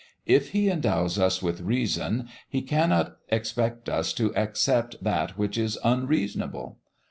[0.25, 5.77] If He endows us with reason, He cannot expect us to accept that which is
[5.83, 6.79] unreasonable.